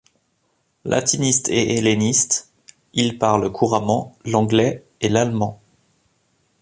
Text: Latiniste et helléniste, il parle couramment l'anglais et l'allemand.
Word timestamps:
Latiniste 0.83 1.47
et 1.49 1.77
helléniste, 1.77 2.49
il 2.95 3.19
parle 3.19 3.51
couramment 3.51 4.17
l'anglais 4.25 4.83
et 4.99 5.09
l'allemand. 5.09 5.61